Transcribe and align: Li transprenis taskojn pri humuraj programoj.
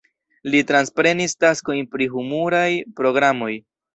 Li 0.53 0.61
transprenis 0.71 1.35
taskojn 1.43 1.85
pri 1.93 2.09
humuraj 2.15 2.65
programoj. 3.01 3.53